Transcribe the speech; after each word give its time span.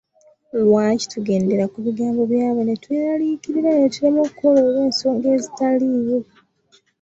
Lwaki 0.63 1.05
tugendera 1.13 1.63
ku 1.71 1.77
bigambo 1.85 2.21
by’abo 2.31 2.61
ne 2.63 2.75
tweraliikirira 2.83 3.69
ne 3.73 3.87
tulemwa 3.93 4.21
okukola 4.27 4.57
olw’ensonga 4.67 5.25
ezitaaliwo. 5.35 6.17